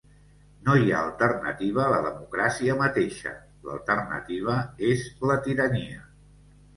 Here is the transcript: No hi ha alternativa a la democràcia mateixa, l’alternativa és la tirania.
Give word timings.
No 0.67 0.75
hi 0.83 0.87
ha 0.93 0.99
alternativa 1.07 1.83
a 1.87 1.91
la 1.95 1.99
democràcia 2.05 2.77
mateixa, 2.79 3.33
l’alternativa 3.67 4.57
és 4.93 5.05
la 5.33 5.37
tirania. 5.49 6.01